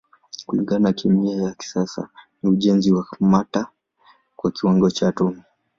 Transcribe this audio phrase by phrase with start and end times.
[0.45, 2.09] Kulingana na kemia ya kisasa
[2.43, 3.67] ni ujenzi wa mata
[4.35, 5.41] kwa kiwango cha atomi.